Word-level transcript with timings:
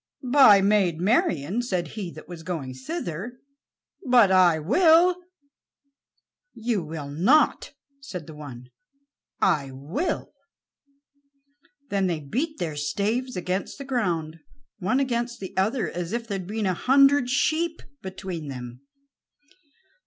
"By 0.23 0.61
Maid 0.61 0.99
Marian," 0.99 1.61
said 1.61 1.89
he 1.89 2.09
that 2.13 2.27
was 2.27 2.41
going 2.41 2.73
thither, 2.73 3.37
"but 4.03 4.31
I 4.31 4.57
will." 4.57 5.21
"You 6.55 6.81
will 6.81 7.07
not," 7.07 7.73
said 7.99 8.25
the 8.25 8.33
one. 8.33 8.71
"I 9.43 9.69
will," 9.71 9.77
said 11.85 11.91
the 11.91 11.95
other. 11.97 12.05
Then 12.07 12.07
they 12.07 12.19
beat 12.19 12.57
their 12.57 12.75
staves 12.75 13.35
against 13.37 13.77
the 13.77 13.85
ground 13.85 14.39
one 14.79 14.99
against 14.99 15.39
the 15.39 15.55
other, 15.55 15.91
as 15.91 16.13
if 16.13 16.27
there 16.27 16.39
had 16.39 16.47
been 16.47 16.65
a 16.65 16.73
hundred 16.73 17.29
sheep 17.29 17.83
between 18.01 18.47
them. 18.47 18.81